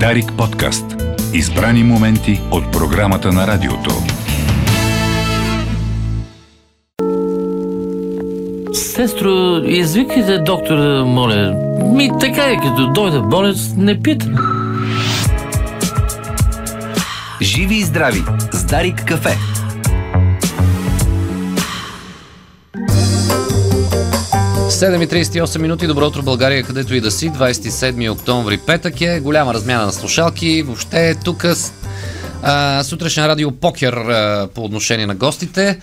[0.00, 0.84] Дарик подкаст.
[1.32, 3.90] Избрани моменти от програмата на радиото.
[8.74, 11.56] Сестро, извикайте доктора, моля.
[11.84, 14.26] Ми така е, като дойде болец, не пита.
[17.42, 18.22] Живи и здрави
[18.52, 19.36] с Дарик кафе.
[24.74, 29.20] Седем и 38 минути, добро утро България, където и да си, 27 октомври, петък е,
[29.20, 31.46] голяма размяна на слушалки, въобще е тук
[32.42, 35.80] а, сутрешен радио покер а, по отношение на гостите.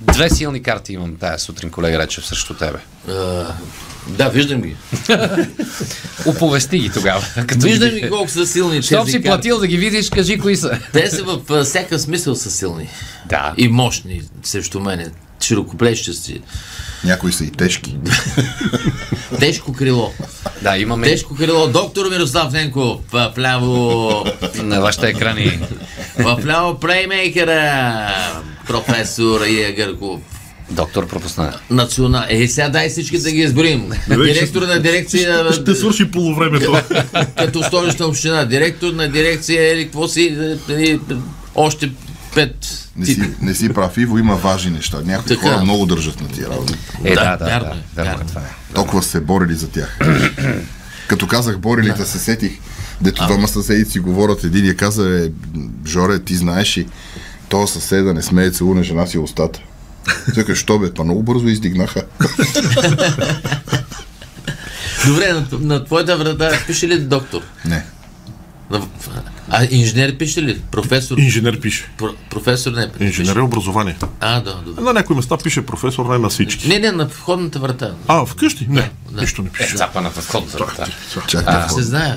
[0.00, 2.78] Две силни карти имам тая сутрин, колега Речев, срещу тебе.
[3.08, 3.46] А,
[4.08, 4.76] да, виждам ги.
[6.26, 7.24] Оповести ги тогава.
[7.34, 10.78] Като Виждам ги- колко са силни Щом си платил да ги видиш, кажи кои са.
[10.92, 12.88] Те са в а, всякакъв смисъл са силни.
[13.26, 13.54] Да.
[13.56, 15.10] И мощни срещу мене.
[15.46, 16.40] Широкоплещи.
[17.04, 17.96] Някои са и тежки.
[19.40, 20.12] Тежко крило.
[20.62, 21.68] Да, имаме Тежко крило.
[21.68, 23.00] Доктор Мирослав Ненков.
[23.12, 24.24] В ляво...
[24.54, 25.58] на вашите екрани.
[26.18, 28.08] В ляво плеймейкера.
[28.66, 30.20] Професор Ия Гърков.
[30.70, 31.60] Доктор пропусна.
[31.70, 32.22] Национал...
[32.28, 33.90] Е, сега дай всички да ги изборим.
[34.08, 35.52] Директор на дирекция...
[35.52, 36.76] Ще свърши полувремето.
[37.36, 38.44] като столична община.
[38.44, 40.56] Директор на дирекция, или какво си...
[40.70, 40.98] е,
[41.54, 41.90] Още
[42.36, 42.88] пет...
[42.96, 44.98] Не си, не си прав, Иво, има важни неща.
[45.04, 45.40] Някои Така.
[45.48, 46.74] хора много държат на тия работи.
[47.04, 48.28] Е, Да, да, да, вярно да, е, вярно е, вярно.
[48.28, 48.74] това е.
[48.74, 49.98] Толкова се борили за тях.
[51.08, 52.52] Като казах борилите, се сетих,
[53.00, 55.30] дето двама съседици говорят, един я каза, е,
[55.86, 56.86] Жоре, ти знаеш и
[57.48, 59.60] то съседа не смее целуне жена си устата.
[60.34, 62.02] Тъка, що бе, па много бързо издигнаха.
[65.06, 67.40] Добре, на, на твоята врата пише ли доктор?
[67.64, 67.84] Не.
[68.70, 68.86] На-
[69.50, 70.60] А инженер пише ли?
[70.70, 71.18] Професор?
[71.18, 71.90] Инженер пише.
[71.98, 73.04] Про, професор не пише.
[73.04, 73.96] Инженер е образование.
[74.20, 74.72] А, да, да.
[74.72, 74.80] да.
[74.80, 76.68] На някои места пише професор, не на всички.
[76.68, 77.94] Не, не, на входната врата.
[78.08, 78.66] А, вкъщи?
[78.68, 79.20] Не, Да.
[79.20, 79.76] нищо не Е, пише.
[79.76, 80.86] цапана в входната врата.
[81.28, 81.68] Чакай.
[81.68, 82.16] Се знае.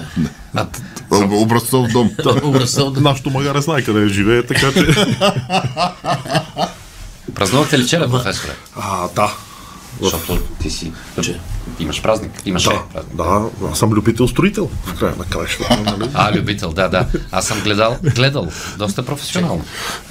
[1.12, 2.12] Об- Образцов дом.
[2.44, 3.02] Образцов да...
[3.02, 4.88] Нашото магаре знае къде живее, така че...
[7.36, 8.52] Празнувахте ли вчера, професоре?
[8.76, 9.34] А, да.
[10.02, 10.92] Защото ти си...
[11.22, 11.40] Че?
[11.80, 12.32] Имаш празник.
[12.46, 13.16] Имаш Да, празник?
[13.16, 15.82] да, аз съм любител-строител, в края на краищата.
[15.86, 16.10] Нали?
[16.14, 17.06] А, любител, да, да.
[17.32, 18.48] Аз съм гледал, гледал
[18.78, 19.64] доста професионално.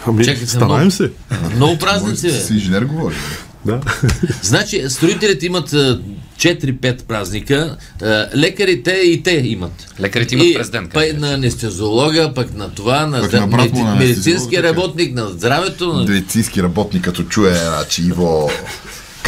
[0.06, 1.10] Ами, Чакайте, стараем много- се.
[1.56, 2.54] Много празници, С бе.
[2.54, 3.14] инженер говори.
[3.66, 3.80] Да.
[4.42, 6.00] Значи, строителите имат а,
[6.38, 7.76] 4-5 празника,
[8.36, 9.94] лекарите и те имат.
[10.00, 13.84] Лекарите имат И президент, Пък как на анестезиолога, пък на това, на, Пък на му
[13.84, 15.92] на медицински работник, на здравето.
[15.92, 16.00] На...
[16.04, 18.50] Медицински работник, като чуе, значи, Иво,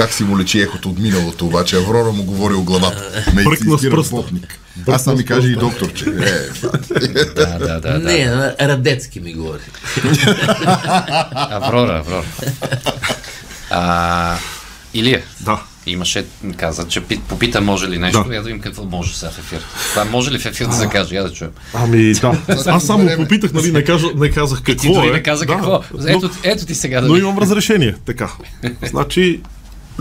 [0.00, 3.25] как си му лечи ехото от миналото, обаче Аврора му говори о главата.
[3.34, 4.59] Медицински работник.
[4.88, 6.05] Аз сам ми каже и докторче.
[6.05, 6.11] Е,
[6.62, 6.87] брат.
[7.37, 7.99] Да, да, да.
[7.99, 8.27] Не,
[8.60, 9.60] Радецки ми говори.
[11.50, 12.25] Аврора, Аврора.
[13.71, 14.37] А,
[14.94, 15.62] Илия, Да.
[15.87, 16.25] имаше,
[16.56, 18.34] каза, че пи- попита може ли нещо, Да.
[18.34, 19.60] я да видим какво може сега в ефир.
[19.91, 21.50] Това може ли в ефир да се каже, я да чуем.
[21.75, 22.39] Ами, да.
[22.66, 25.12] Аз само попитах, нали, не, кажа, не казах какво Ти дори е.
[25.12, 25.83] не каза Да, какво.
[25.94, 27.94] но- Ето, ето ти сега да Но имам разрешение.
[28.06, 28.31] Така.
[28.83, 29.41] Значи,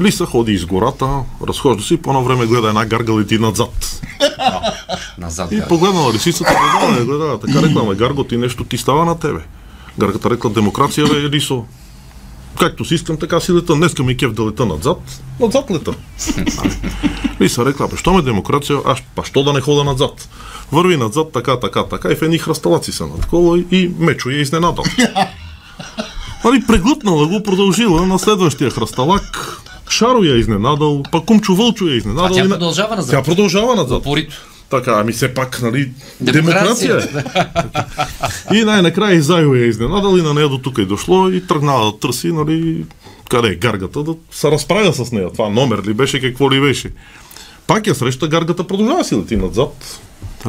[0.02, 1.08] Лиса ходи из гората,
[1.48, 4.02] разхожда си, по едно време гледа една гарга лети назад.
[5.18, 5.52] назад.
[5.52, 5.68] И да.
[5.68, 9.40] погледнала лисицата, гледала, гледала, така рекла, ме гарго, ти нещо ти става на тебе.
[9.98, 11.66] Гаргата рекла, демокрация, бе, Лисо.
[12.60, 13.76] Както си искам, така си лета.
[13.76, 15.22] Днеска ми е кеф да лета назад.
[15.40, 15.94] Назад лета.
[17.42, 20.30] Лиса рекла, бе, що ме демокрация, аз па що да не хода назад.
[20.72, 24.42] Върви назад, така, така, така, и в едни хръсталаци са над кола и Мечо я
[24.42, 24.86] изненадал.
[26.46, 29.62] Нали, преглътнала го, продължила на следващия хръсталак.
[29.90, 32.26] Шаро я изненадал, пък Кумчо Вълчо я изненадал.
[32.26, 33.12] А тя продължава назад.
[33.12, 34.00] Тя продължава назад.
[34.00, 34.36] Упорито.
[34.70, 35.92] Така, ами все пак, нали,
[36.22, 36.98] Демокрация.
[36.98, 37.44] демокрация.
[38.52, 38.56] е.
[38.58, 41.92] и най-накрая и Зайо я изненадал и на нея до тук е дошло и тръгнала
[41.92, 42.86] да търси, нали,
[43.30, 45.30] къде е гаргата, да се разправя с нея.
[45.32, 46.92] Това номер ли беше, какво ли беше.
[47.68, 50.00] Пак я среща, гаргата продължава си да ти назад.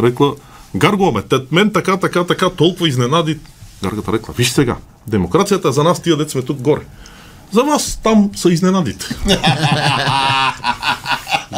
[0.02, 0.34] Рекла,
[0.76, 3.38] Гарго, бе, те, мен така, така, така, толкова изненади.
[3.82, 4.76] Гаргата рекла, виж сега,
[5.06, 6.80] демокрацията е за нас, тия дет сме тук горе.
[7.52, 9.06] За вас там са изненадите.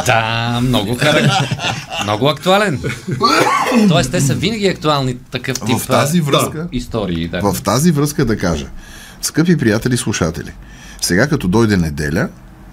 [0.06, 1.56] Да, много характер.
[2.04, 2.80] много актуален.
[3.88, 7.28] Тоест, те са винаги актуални такъв тип В тази връзка, истории.
[7.28, 7.52] Да.
[7.52, 8.66] в тази връзка да кажа,
[9.22, 10.52] скъпи приятели слушатели,
[11.00, 12.28] сега като дойде неделя,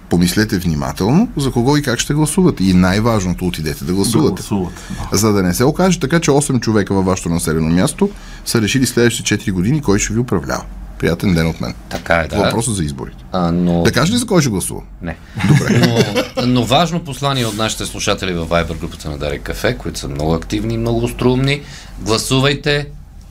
[0.08, 2.64] помислете внимателно за кого и как ще гласувате.
[2.64, 4.34] И най-важното, отидете да гласувате.
[4.34, 8.10] гласувате, За да не се окаже така, че 8 човека във вашето населено място
[8.44, 10.64] са решили следващите 4 години кой ще ви управлява.
[11.00, 11.74] Приятен ден от мен.
[11.88, 12.36] Така е, да.
[12.36, 13.24] Въпросът за изборите.
[13.32, 13.82] А, но...
[13.82, 14.80] Да кажеш ли за кой ще гласува?
[15.02, 15.16] Не.
[15.48, 15.78] Добре.
[16.36, 20.08] Но, но важно послание от нашите слушатели във Viber групата на Дари Кафе, които са
[20.08, 21.62] много активни и много остроумни.
[21.98, 22.86] Гласувайте.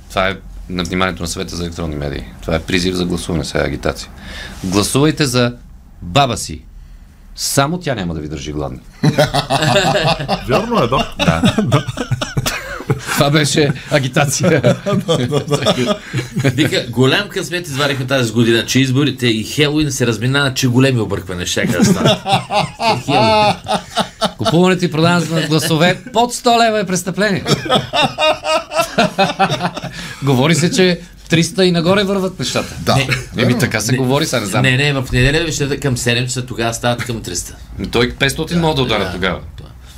[0.09, 0.35] Това е
[0.69, 2.23] на вниманието на съвета за електронни медии.
[2.41, 4.09] Това е призив за гласуване, сега е агитация.
[4.63, 5.53] Гласувайте за
[6.01, 6.61] баба си.
[7.35, 8.79] само тя няма да ви държи гладни.
[10.47, 11.13] Вярно е, да.
[13.19, 14.61] Това беше агитация.
[16.43, 21.45] Вика, голям късмет изварихме тази година, че изборите и Хелуин се разминават, че големи объркване
[21.45, 22.19] ще да станат.
[23.05, 23.53] Хелуин.
[24.37, 27.43] Купуването и продаването на гласове под 100 лева е престъпление.
[30.23, 30.99] Говори се, че
[31.29, 32.75] 300 и нагоре върват нещата.
[32.79, 32.95] Да.
[32.95, 33.07] Не,
[33.43, 34.61] Еми така се говори, сега не знам.
[34.61, 37.53] Не, не, в неделя ще да към 7 часа, тогава стават към 300.
[37.77, 39.11] Ами Той 500 мога да ударя да.
[39.11, 39.39] тогава.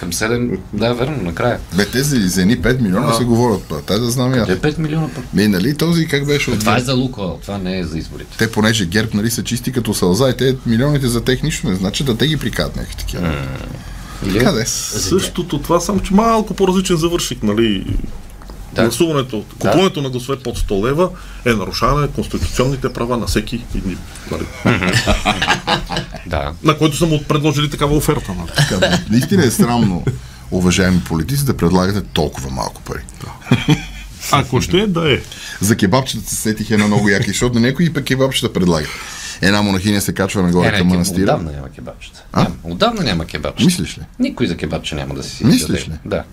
[0.01, 1.59] Към 7, да, верно, накрая.
[1.75, 3.63] Бе, те за, едни 5 милиона се говорят.
[3.69, 3.81] па.
[3.81, 4.45] Тай да знам я.
[4.45, 5.33] Те 5 милиона пък.
[5.33, 8.37] Ми, нали, този как беше от Това е за Лукойл, това не е за изборите.
[8.37, 11.75] Те, понеже ГЕРБ, нали, са чисти като сълза и те милионите за тех нищо не
[11.75, 13.33] значи да те ги прикат някакви такива.
[14.25, 14.39] Или?
[14.39, 14.65] Къде?
[14.65, 17.97] Същото това, само че малко по-различен завърших, нали?
[18.73, 18.81] Да.
[18.83, 21.09] Гласуването, купуването на гласове под 100 лева
[21.45, 23.97] е нарушаване на конституционните права на всеки един.
[24.31, 24.45] Нали?
[26.25, 26.53] Да.
[26.63, 28.33] На който са му предложили такава оферта.
[28.33, 28.49] Нали?
[28.57, 30.03] Така, Наистина е срамно,
[30.51, 33.01] уважаеми политици, да предлагате толкова малко пари.
[34.31, 35.19] Ако ще е, да е.
[35.61, 38.87] За кебабчета се сетих едно много яки, защото на някои пък кебабчета предлага.
[39.41, 41.21] Една монахиня се качва нагоре Е, не, към манастира.
[41.23, 42.23] отдавна няма кебабчета.
[42.33, 42.43] А?
[42.43, 42.55] Няма.
[42.63, 43.65] Отдавна няма кебабчета.
[43.65, 44.01] Мислиш ли?
[44.19, 45.79] Никой за кебабче няма да си Мислиш даде.
[45.81, 45.97] ли?
[46.05, 46.23] Да.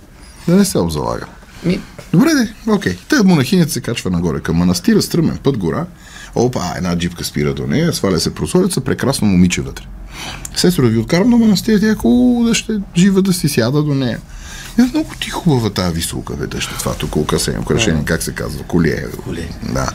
[0.48, 1.26] Да не се обзалага.
[1.64, 1.80] Ми,
[2.12, 2.96] Добре, де, окей.
[3.08, 5.86] Та монахинята се качва нагоре към манастира, стръмен път гора.
[6.34, 9.84] Опа, една джипка спира до нея, сваля се прозореца, прекрасно момиче вътре.
[10.56, 13.94] Сестро да ви откарам на манастира, тя ако да ще жива да си сяда до
[13.94, 14.18] нея.
[14.78, 19.06] Е много ти хубава тази висулка, веднъж това тук украсение, украшение, как се казва, колие.
[19.24, 19.50] Колие.
[19.72, 19.90] Да.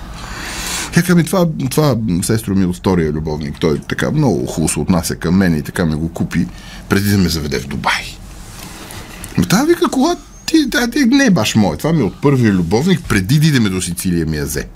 [0.94, 5.16] Тя ми, това, това сестро ми от втория любовник, той така много хубаво се отнася
[5.16, 6.48] към мен и така ме го купи,
[6.90, 8.18] преди да ме заведе в Дубай.
[9.38, 10.16] Но тази вика кола,
[10.54, 11.78] ти, тя, ти не е баш мой.
[11.78, 14.68] Това ми е от първия любовник, преди да идеме до Сицилия ми я взе.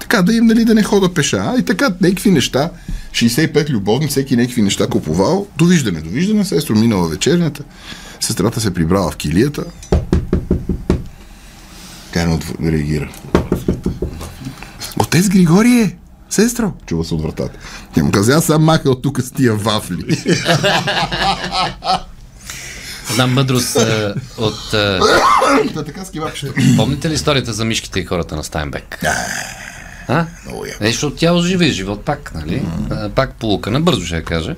[0.00, 1.36] Така да им, нали, да не хода пеша.
[1.36, 2.70] А, и така, някакви неща,
[3.12, 5.46] 65 любовни, всеки някакви неща купувал.
[5.56, 7.62] Довиждане, довиждане, сестро минала вечернята.
[8.20, 9.64] Сестрата се прибрала в килията.
[12.12, 13.12] Тя не реагира.
[15.00, 15.96] Отец Григорие!
[16.30, 16.72] Сестро!
[16.86, 17.58] Чува се от вратата.
[17.94, 20.24] Тя му каза, аз съм махал тук с тия вафли.
[23.14, 24.74] една мъдрост а, от...
[24.74, 25.00] А,
[25.74, 26.10] Та така с
[26.76, 28.98] помните ли историята за мишките и хората на Стайнбек?
[30.08, 30.26] А?
[30.44, 30.84] Много яко.
[30.84, 32.66] Е, защото тя оживи живот пак, нали?
[32.90, 34.56] А, Пак полукана, бързо ще я кажа.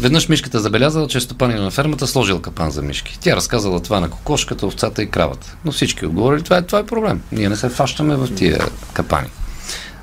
[0.00, 3.18] Веднъж мишката забелязала, че стопанин на фермата сложил капан за мишки.
[3.20, 5.56] Тя разказала това на кокошката, овцата и кравата.
[5.64, 7.20] Но всички отговорили, това е, това е проблем.
[7.32, 8.58] Ние не се фащаме в тия
[8.92, 9.28] капани.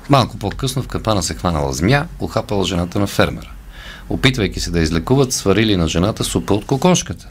[0.08, 3.50] Малко по-късно в капана се хванала змия, ухапала жената на фермера.
[4.08, 7.28] Опитвайки се да излекуват, сварили на жената супа от кокошката.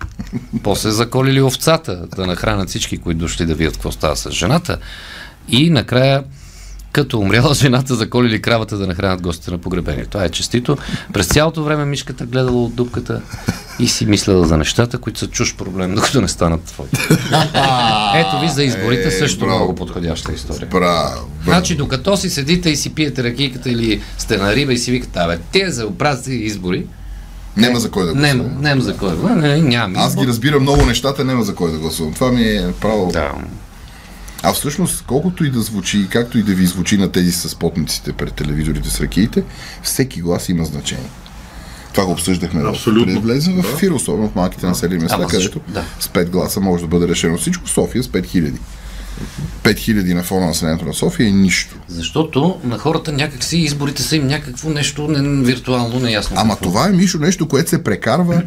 [0.63, 4.77] После заколили овцата да нахранят всички, които дошли да видят какво става с жената.
[5.49, 6.23] И накрая
[6.95, 10.09] като умряла жената, заколили кравата да нахранят гостите на погребението.
[10.09, 10.77] Това е честито.
[11.13, 13.21] През цялото време мишката гледала от дупката
[13.79, 16.87] и си мисlela за нещата, които са чуж проблем, докато не станат твои.
[18.15, 20.67] Ето ви за изборите Е, също много подходяща история.
[20.71, 21.27] Браво.
[21.43, 25.19] Значи, докато си седите и си пиете ракийката или сте на риба и си викате,
[25.19, 26.85] абе, те за празни избори,
[27.57, 28.61] Няма за кой да гласувам.
[28.61, 29.11] няма за кой.
[29.35, 29.99] Не, няма.
[29.99, 32.13] Аз ги разбирам много нещата, няма за кой да гласувам.
[32.13, 33.09] Това ми е право.
[33.13, 33.31] Да.
[34.45, 38.13] А всъщност, колкото и да звучи, както и да ви звучи на тези с потниците
[38.13, 39.43] пред телевизорите с ракиите,
[39.83, 41.09] всеки глас има значение.
[41.93, 43.05] Това го обсъждахме Абсолютно.
[43.05, 45.83] преди да влезем в ефир, особено в малките населени места, Ама където Да.
[45.99, 47.69] с 5 гласа може да бъде решено всичко.
[47.69, 48.53] София с 5000.
[49.63, 51.75] 5000 на фона на населението на София е нищо.
[51.87, 56.35] Защото на хората някакси изборите са им някакво нещо не, виртуално, неясно.
[56.39, 56.69] Ама какво.
[56.69, 58.41] това е Мишо нещо, което се прекарва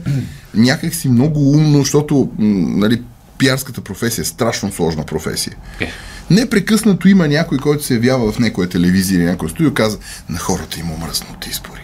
[0.55, 3.02] някакси много умно, защото нали,
[3.38, 5.57] пиарската професия е страшно сложна професия.
[5.80, 5.92] Е.
[6.30, 10.80] Непрекъснато има някой, който се явява в някоя телевизия или някой студио, каза, на хората
[10.80, 11.80] им омръзна от избори.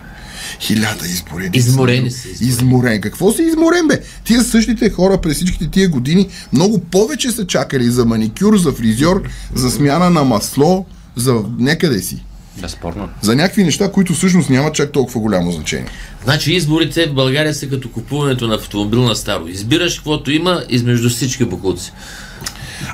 [0.60, 1.50] Хиляда избори.
[1.52, 2.48] Изморени са избори.
[2.48, 3.00] Изморен.
[3.00, 4.00] Какво си изморен, бе?
[4.24, 9.22] Тия същите хора през всичките тия години много повече са чакали за маникюр, за фризьор,
[9.54, 12.24] за смяна на масло, за някъде си.
[12.60, 13.08] Безспорно.
[13.22, 15.88] За някакви неща, които всъщност нямат чак толкова голямо значение.
[16.24, 19.46] Значи изборите в България са като купуването на автомобил на старо.
[19.46, 21.92] Избираш каквото има измежду всички бокуци.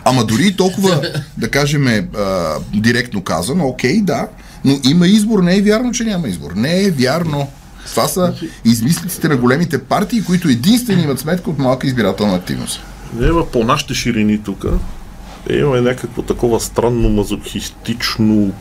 [0.04, 4.28] Ама дори и толкова, да кажем, а, директно казано, окей, да,
[4.64, 5.42] но има избор.
[5.42, 6.52] Не е вярно, че няма избор.
[6.56, 7.48] Не е вярно.
[7.86, 12.80] Това са измислиците на големите партии, които единствени имат сметка от малка избирателна активност.
[13.22, 14.64] Има по нашите ширини тук.
[15.50, 18.52] Имаме някакво такова странно мазохистично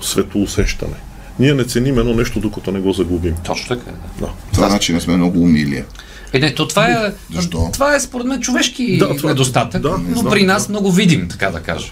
[0.00, 0.94] светоусещане.
[1.38, 3.34] Ние не ценим едно нещо, докато не го загубим.
[3.44, 3.90] Точно така.
[4.20, 4.26] Да.
[4.26, 4.32] Да.
[4.52, 5.84] Това значи не сме много умили.
[6.32, 7.70] Е, не, то това е, Защо?
[7.72, 10.46] това е според мен човешки Да, това- недостатък, да, но знам, при да.
[10.46, 11.86] нас много видим, така да кажа.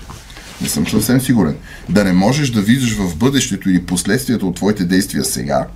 [0.61, 1.57] Не съм съвсем сигурен.
[1.89, 5.67] Да не можеш да видиш в бъдещето или последствията от твоите действия сега,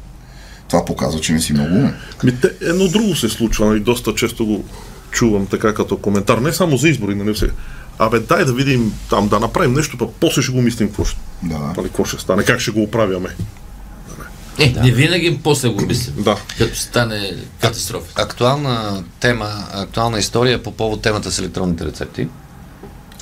[0.68, 1.94] Това показва, че не си много умен.
[2.24, 4.64] Ми, те, едно друго се случва, нали, доста често го
[5.10, 7.48] чувам така като коментар, не само за избори, нали все.
[7.98, 11.20] Абе, дай да видим там, да направим нещо, пък после ще го мислим какво ще,
[11.42, 11.58] Да.
[11.58, 13.28] нали, какво ще стане, как ще го оправяме.
[14.58, 16.22] Е, не винаги после го мислим.
[16.22, 16.36] Да.
[16.58, 18.22] Като стане катастрофа.
[18.22, 22.28] Актуална тема, актуална история по повод темата с електронните рецепти.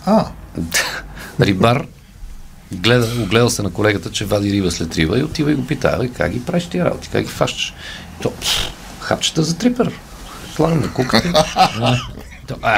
[0.05, 0.27] А,
[1.41, 1.87] Рибар
[2.73, 5.89] гледа, огледал се на колегата, че вади риба след риба и отива и го пита,
[5.89, 7.75] «Абе, как ги правиш тия работи, как ги фащаш?
[8.23, 9.93] То, «Пф, хапчета за трипер.
[10.55, 11.45] Слагам на куката.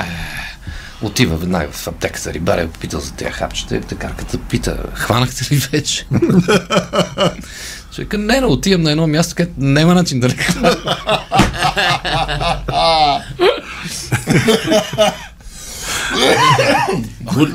[1.00, 4.78] То, «А, Отива веднага в аптеката, рибаря е попитал за тези хапчета и аптекарката пита,
[4.95, 6.07] хванахте ли вече?
[7.95, 10.28] Човека, не, не, отивам на едно място, където няма начин да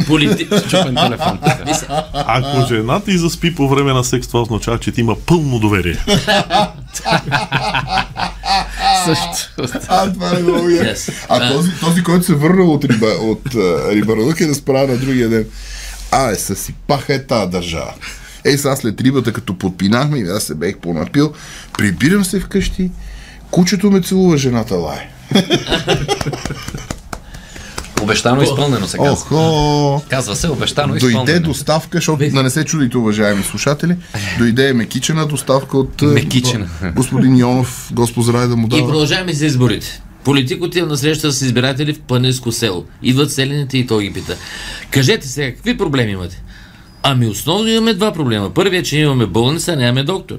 [0.08, 0.46] Полити...
[0.70, 1.40] Чупен телефон.
[2.14, 5.98] Ако жена ти заспи по време на секс, това означава, че ти има пълно доверие.
[9.06, 9.64] Също.
[9.88, 10.90] а това е много яко.
[10.90, 11.26] Yes.
[11.30, 13.42] А този, този, който се върнал от, риба, от
[13.92, 15.46] рибарлък е да справя на другия ден.
[16.12, 17.94] А, е, съсипаха е тази държава.
[18.46, 21.34] Ей, сега след рибата, като подпинахме, и аз се бех понапил,
[21.78, 22.92] прибирам се вкъщи,
[23.52, 25.10] кучето ме целува, жената лае.
[28.04, 29.12] Обещано и изпълнено се казва.
[29.38, 30.02] Охо!
[30.10, 31.26] Казва се обещано и изпълнено.
[31.26, 33.96] Дойде доставка, защото да не се чудите, уважаеми слушатели,
[34.38, 36.70] дойде мекичена доставка от е, Мекичена.
[36.96, 38.88] господин Йонов, Господ здраве да му И дава.
[38.88, 40.02] продължаваме за изборите.
[40.24, 42.86] Политик отива на среща с избиратели в планинско село.
[43.02, 44.36] Идват селените и той ги пита.
[44.92, 46.44] Кажете сега, какви проблеми имате?
[47.04, 48.50] Ами основно имаме два проблема.
[48.50, 50.38] Първият, че имаме болница, нямаме доктор.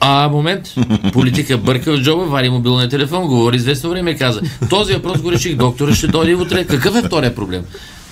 [0.00, 0.66] А, момент.
[1.12, 4.40] Политика бърка в джоба, вари мобилния телефон, говори известно време и каза,
[4.70, 6.64] този въпрос го реших, доктора ще дойде утре.
[6.64, 7.64] Какъв е втория проблем?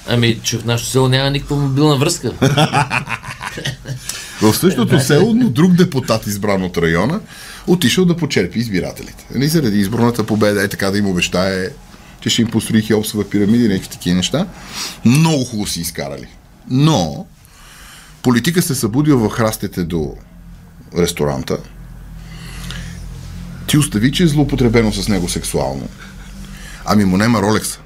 [0.09, 2.33] Ами, че в нашото село няма никаква мобилна връзка.
[4.43, 7.21] В същото село, но друг депутат, избран от района,
[7.67, 9.27] отишъл да почерпи избирателите.
[9.35, 11.69] Нали, заради изборната победа е така да им обещае,
[12.21, 14.47] че ще им построи Хеопсова пирамида и някакви такива неща.
[15.05, 16.27] Много хубаво си изкарали.
[16.71, 17.27] Но
[18.23, 20.15] политика се събудил в храстите до
[20.99, 21.59] ресторанта.
[23.67, 25.89] Ти остави, че е злоупотребено с него сексуално.
[26.85, 27.79] Ами му нема Ролекса.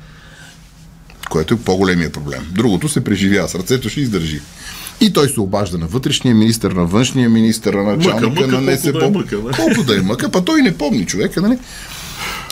[1.31, 2.47] Което е по-големия проблем.
[2.51, 4.41] Другото се преживява, сърцето ще издържи.
[5.01, 8.71] И той се обажда на вътрешния министр, на външния министр, на началника мъка, на колко
[8.71, 8.93] НСП.
[8.99, 9.53] да е мъка, не?
[9.53, 11.59] Колко да е мъка, па той не помни човека, нали?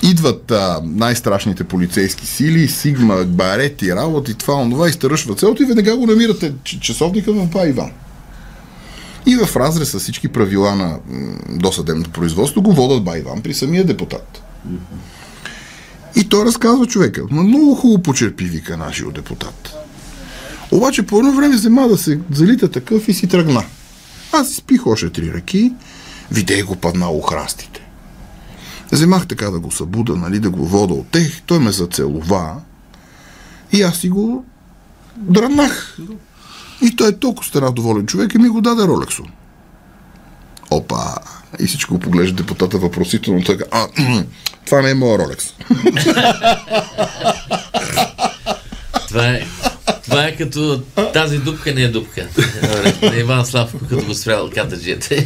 [0.02, 6.06] Идват а, най-страшните полицейски сили, Сигма, Барети, работи, това, онова, изтършват селото и веднага го
[6.06, 7.90] намирате часовника в Ба Иван.
[9.28, 10.98] И в разрез с всички правила на
[11.48, 14.42] досъдебното производство го водят Ба Иван при самия депутат.
[16.16, 17.24] И той разказва човека.
[17.30, 19.74] Много хубаво почерпи, вика нашия депутат.
[20.70, 23.64] Обаче по едно време взема да се залита такъв и си тръгна.
[24.32, 25.72] Аз изпих още три ръки,
[26.30, 27.80] видей го паднало храстите.
[28.92, 32.54] Вземах така да го събуда, нали, да го вода от тех, той ме зацелува
[33.72, 34.44] и аз си го
[35.16, 35.98] дрънах.
[36.82, 39.22] И той е толкова стана доволен човек и ми го даде Ролексо.
[40.70, 41.14] Опа!
[41.60, 43.44] И всичко го поглежда депутата въпросително.
[43.44, 43.86] Така, а,
[44.66, 45.54] това не е моя Ролекс.
[49.08, 49.46] Това е,
[50.04, 50.82] това е като
[51.12, 52.28] тази дупка не е дупка.
[53.02, 55.24] На Иван Славко, като го спрял катаджията.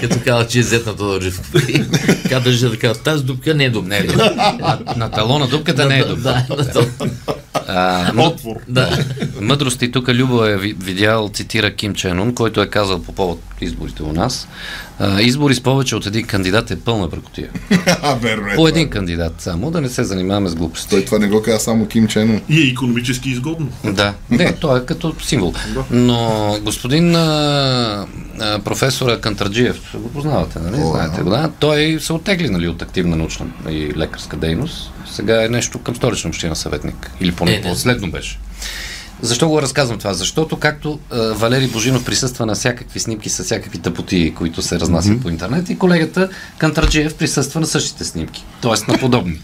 [0.00, 1.52] като казал, че е зет на Тодор Живков.
[2.28, 3.88] Катаджията казва, тази дупка не е дупка.
[3.88, 4.34] Не е дупка.
[4.60, 6.46] На, на талона дупката не е дупка.
[7.54, 8.56] А, Отвор.
[8.68, 9.04] да.
[9.40, 13.40] мъдрости тук Любо е ви- видял, цитира Ким Чен Ун, който е казал по повод
[13.60, 14.48] изборите у нас.
[14.98, 17.48] А, избори с повече от един кандидат е пълна бракотия.
[18.24, 18.56] Е.
[18.56, 20.90] По един кандидат само, да не се занимаваме с глупости.
[20.90, 22.40] Той това не го каза само Ким Чен Ун.
[22.48, 23.68] И е економически изгодно.
[23.84, 25.54] Да, не, той е като символ.
[25.90, 28.06] Но господин а,
[28.40, 30.76] а, професора Кантарджиев, го познавате, нали?
[30.76, 31.50] Знаете го, да?
[31.58, 34.92] Той се оттегли нали, от активна научна и лекарска дейност.
[35.10, 37.10] Сега е нещо към столична община съветник.
[37.20, 37.62] Или поне Не, не.
[37.62, 38.38] последно беше.
[39.20, 40.14] Защо го разказвам това?
[40.14, 45.22] Защото както а, Валери Божинов присъства на всякакви снимки с всякакви тъпоти, които се разнасят
[45.22, 46.28] по интернет, и колегата
[46.58, 48.92] Кантарджиев присъства на същите снимки, т.е.
[48.92, 49.40] на подобни.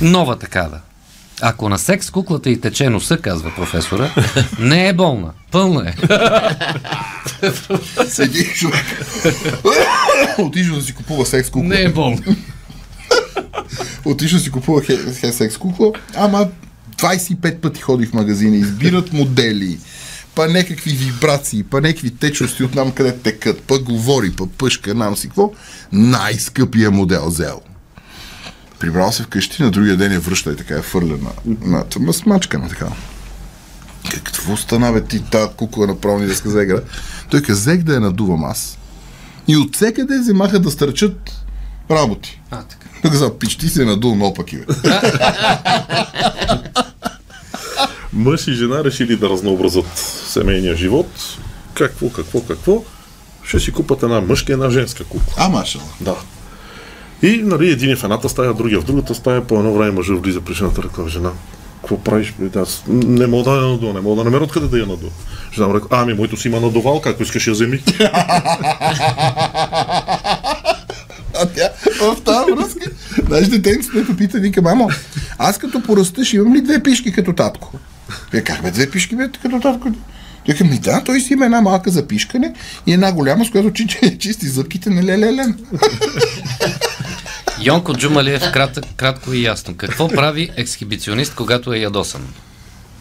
[0.00, 0.78] Нова такава.
[1.40, 4.10] Ако на секс куклата и тече носа, казва професора,
[4.58, 5.30] не е болна.
[5.50, 5.94] Пълна е.
[8.08, 8.84] Седи човек.
[10.38, 11.68] Отишъл да си купува секс кукла.
[11.68, 12.18] Не е болна.
[14.04, 16.48] Отишъл си купува хе, хе, секс кукла, ама
[16.96, 19.78] 25 пъти ходи в магазина, избират модели,
[20.34, 25.16] па някакви вибрации, па някакви течности от нам къде текат, па говори, па пъшка, нам
[25.16, 25.52] си какво.
[25.92, 27.60] Най-скъпия модел взел.
[28.78, 31.30] Прибрал се вкъщи, на другия ден я връща и така е фърлена
[31.60, 31.84] на
[32.60, 32.88] на така.
[34.24, 36.80] Какво стана, бе, ти тази кукла направо ни да игра?
[37.30, 38.78] Той каза, взех да я надувам аз.
[39.48, 41.46] И от всекъде вземаха да стърчат
[41.90, 42.40] работи.
[42.50, 42.83] А, така.
[43.04, 44.64] Тук за пич, ти се надул наопаки, бе.
[48.12, 51.06] Мъж и жена решили да разнообразят семейния живот.
[51.74, 52.84] Какво, какво, какво?
[53.42, 55.34] Ще си купат една мъжка и една женска кукла.
[55.36, 55.84] А, машала.
[56.00, 56.16] Да.
[57.22, 60.22] И нали, един е в едната стая, другия в другата стая, по едно време мъжът
[60.22, 61.30] влиза при жената, ръква жена.
[61.80, 62.34] Какво правиш?
[62.56, 65.12] Аз не мога да я надува, не мога да намеря откъде да я надува.
[65.54, 67.82] Жена му рекла, ами моето си има надувалка, ако искаш я вземи.
[71.40, 71.70] А тя
[73.26, 74.90] знаеш, детенцето ме попита, вика, мамо,
[75.38, 77.78] аз като порастеш имам ли две пишки като татко?
[78.32, 79.88] Вие как бе, две пишки бе като татко?
[80.48, 82.54] Вика, ми да, той си има една малка за пишкане
[82.86, 85.58] и една голяма, с която чи, чи, чисти зъбките на лелелен.
[87.62, 89.74] Йонко Джумалиев, кратък, кратко и ясно.
[89.76, 92.22] Какво прави ексхибиционист, когато е ядосан?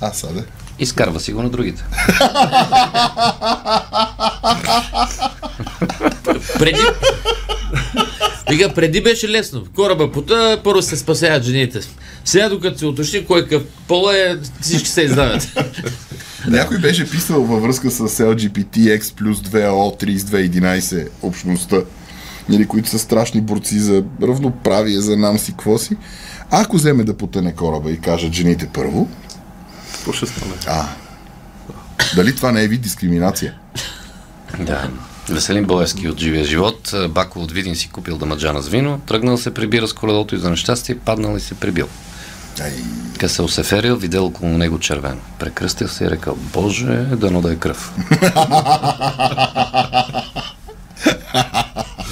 [0.01, 0.43] А, саде.
[0.79, 1.83] Изкарва си го на другите.
[6.59, 6.79] Преди...
[8.49, 9.63] Вика, преди беше лесно.
[9.75, 11.79] Кораба пота, първо се спасяват жените.
[12.25, 15.47] Сега, докато се уточни кой какъв пол е, всички се издават.
[16.47, 21.77] Някой беше писал във връзка с LGBTX плюс 2O 3211 общността,
[22.49, 25.97] нали, които са страшни борци за равноправие, за нам си, какво си.
[26.51, 29.09] Ако вземе да потъне кораба и кажат жените първо,
[30.03, 30.53] Какво ще стане?
[30.67, 30.85] а,
[32.15, 33.53] дали това не е вид дискриминация?
[34.59, 34.89] Да.
[35.29, 36.93] Веселин Боевски от Живия живот.
[37.09, 40.49] Бако от Видин си купил дамаджана с вино, тръгнал се прибира с колелото и за
[40.49, 41.87] нещастие, паднал и се прибил.
[42.61, 42.73] Ай,
[43.19, 45.21] Ка се осеферил, видел около него червено.
[45.39, 47.93] Прекръстил се и рекал, Боже, дано да е кръв.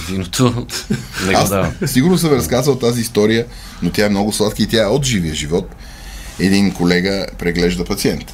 [0.10, 0.68] Виното
[1.26, 1.74] не го Аз давам.
[1.86, 3.46] сигурно съм разказал тази история,
[3.82, 5.76] но тя е много сладка и тя е от живия живот.
[6.42, 8.34] Един колега преглежда пациент.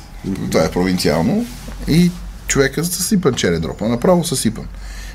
[0.52, 1.46] Това е провинциално
[1.88, 2.12] и
[2.48, 4.66] човека съсипан черен а направо съсипан.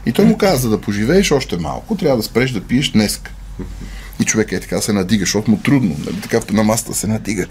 [0.07, 3.21] И той му каза, за да поживееш още малко, трябва да спреш да пиеш днес.
[4.21, 7.47] И човек е така се надига, защото му трудно, нали, така на масата се надига.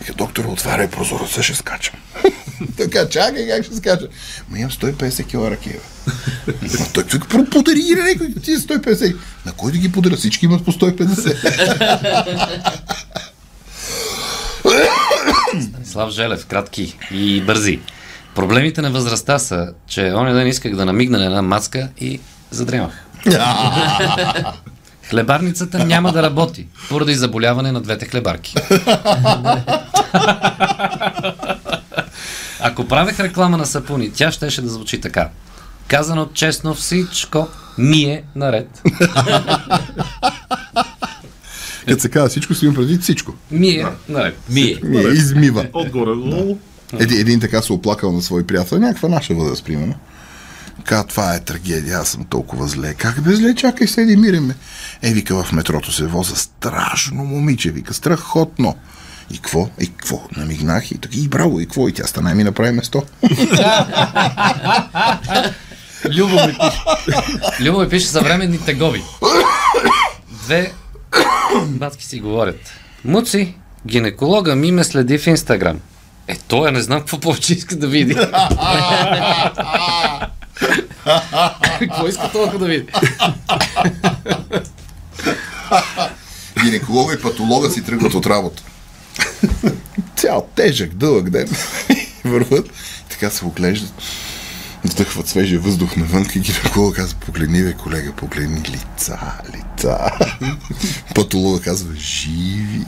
[0.00, 1.94] Вика, доктор, отваряй прозореца, ще скачам.
[2.76, 4.08] така, чакай, как ще скача?
[4.48, 5.80] Ма имам 150 кила ракия.
[6.46, 9.16] Ма той тук подари ги на някой, ти 150.
[9.46, 10.16] На кой да ги подаря?
[10.16, 13.04] Всички имат по 150.
[15.84, 17.80] Слав Желев, кратки и бързи.
[18.34, 23.04] Проблемите на възрастта са, че оня ден исках да намигна на една маска и задремах.
[25.10, 28.54] Хлебарницата няма да работи, поради заболяване на двете хлебарки.
[32.60, 35.28] Ако правех реклама на сапуни, тя щеше да звучи така.
[35.88, 38.82] Казано честно всичко ми е наред.
[41.88, 43.34] Като се казва всичко, си имам предвид всичко.
[43.50, 44.38] Ми е наред.
[44.48, 44.78] Мие.
[44.82, 45.66] Ми е измива.
[45.72, 46.58] Отгоре, долу.
[46.98, 49.94] Един, един така се оплакал на свой приятел, някаква наша възраст, примерно.
[50.84, 52.94] Каза, това е трагедия, аз съм толкова зле.
[52.94, 54.54] Как бе зле, чакай, седи, миреме.
[55.02, 58.76] Е, вика, в метрото се воза страшно момиче, вика, страхотно.
[59.30, 59.68] И какво?
[59.80, 60.22] И какво?
[60.36, 61.88] Намигнах и така, и браво, и какво?
[61.88, 63.02] И тя стана и ми направи место.
[66.14, 66.82] Любо ми пише.
[67.60, 69.02] Любо ми пише съвременни тегови.
[70.30, 70.72] Две
[71.66, 72.72] батки си говорят.
[73.04, 73.54] Муци,
[73.86, 75.80] гинеколога ми ме следи в Инстаграм.
[76.28, 78.14] Е, той не знам какво повече иска да види.
[81.78, 82.86] какво иска толкова да види?
[86.64, 88.62] Гинеколога и патолога си тръгват от работа.
[90.16, 91.48] Цял тежък, дълъг ден.
[92.24, 92.70] Върват,
[93.10, 93.92] така се оглеждат.
[94.90, 99.18] Вдъхват свежия въздух навън и гинеколога казва, погледни бе, колега, погледни лица,
[99.54, 99.98] лица.
[101.14, 102.84] Патолога казва, живи.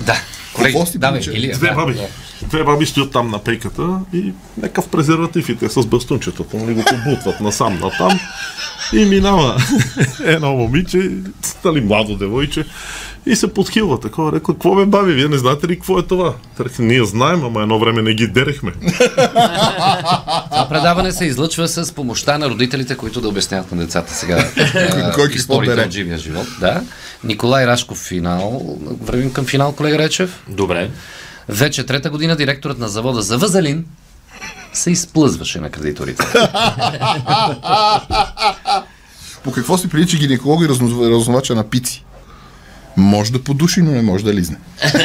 [0.00, 0.16] Да,
[0.54, 1.20] колеги, давай?
[1.20, 1.56] Илия.
[1.56, 1.94] Две да, баби.
[1.94, 2.08] да.
[2.42, 6.82] Две баби стоят там на пейката и някакъв презерватив и те с бастунчетата, нали го
[6.84, 8.20] побутват насам натам.
[8.92, 9.62] И минава
[10.24, 11.10] едно момиче,
[11.64, 12.64] нали, младо девойче,
[13.26, 14.32] и се подхилва такова.
[14.32, 16.34] Рекла, какво бе баби, вие не знаете ли какво е това?
[16.60, 18.72] Рекли, ние знаем, ама едно време не ги дерехме.
[20.50, 24.44] Това предаване се излъчва с помощта на родителите, които да обясняват на децата сега
[25.14, 25.86] Кой историите бере.
[25.86, 26.46] от живия живот.
[26.60, 26.82] Да.
[27.24, 28.78] Николай Рашков финал.
[29.00, 30.42] Вървим към финал, колега Речев.
[30.48, 30.90] Добре.
[31.48, 33.84] Вече трета година директорът на завода за Възелин
[34.72, 36.24] се изплъзваше на кредиторите.
[39.44, 42.04] По какво си прилича гинеколога и разно- разновача на пици?
[42.96, 44.56] Може да подуши, но не може да лизне.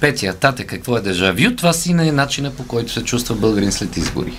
[0.00, 1.56] Петя, тате, какво е дежавю?
[1.56, 4.32] Това си не е начина по който се чувства българин след избори.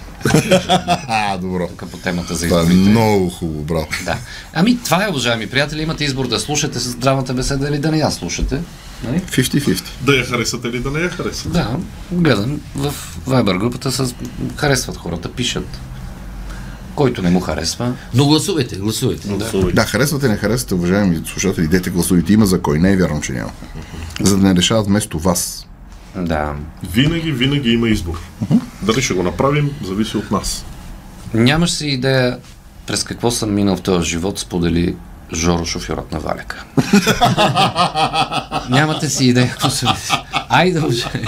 [1.07, 1.67] А, добро.
[1.67, 2.89] Тук по темата за Това е изборите.
[2.89, 3.87] много хубаво, браво.
[4.05, 4.17] Да.
[4.53, 7.97] Ами това е, уважаеми приятели, имате избор да слушате с здравната беседа или да не
[7.97, 8.61] я слушате.
[9.03, 9.19] Нали?
[9.19, 9.83] 50-50.
[10.01, 11.49] Да я харесате или да не я харесате.
[11.49, 11.77] Да,
[12.11, 12.93] гледам в
[13.27, 14.15] Viber групата с...
[14.55, 15.79] харесват хората, пишат.
[16.95, 17.93] Който не му харесва.
[18.13, 19.27] Но гласувайте, гласувайте.
[19.73, 22.33] Да, харесвате, не харесвате, уважаеми слушатели, дете гласувайте.
[22.33, 22.79] Има за кой.
[22.79, 23.51] Не е вярно, че няма.
[24.21, 25.67] За да не решават вместо вас.
[26.15, 26.53] Да.
[26.93, 28.19] Винаги, винаги има избор.
[28.81, 30.65] Дали ще го направим, зависи от нас.
[31.33, 32.37] Нямаш си идея
[32.87, 34.95] през какво съм минал в този живот, сподели
[35.33, 36.63] Жоро, шофьорът на Валека.
[38.69, 39.95] Нямате си идея какво съм.
[40.49, 41.27] Айде, уважаеми.